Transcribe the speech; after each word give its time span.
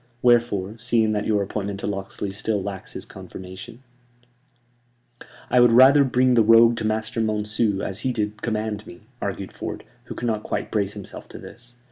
Wherefore, 0.23 0.77
seeing 0.79 1.11
that 1.11 1.27
your 1.27 1.43
appointment 1.43 1.79
to 1.81 1.85
Locksley 1.85 2.31
still 2.31 2.63
lacks 2.63 2.93
his 2.93 3.05
confirmation" 3.05 3.83
"I 5.51 5.59
would 5.59 5.71
rather 5.71 6.03
bring 6.03 6.33
the 6.33 6.41
rogue 6.41 6.75
to 6.77 6.87
Master 6.87 7.21
Monceux, 7.21 7.83
as 7.83 7.99
he 7.99 8.11
did 8.11 8.41
command 8.41 8.87
me," 8.87 9.01
argued 9.21 9.51
Ford, 9.51 9.83
who 10.05 10.15
could 10.15 10.25
not 10.25 10.41
quite 10.41 10.71
brace 10.71 10.93
himself 10.93 11.29
to 11.29 11.37
this. 11.37 11.75